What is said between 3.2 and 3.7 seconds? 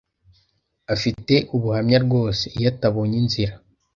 inzira.